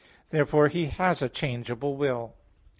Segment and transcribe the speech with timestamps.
[0.29, 2.33] Therefore He has a changeable will.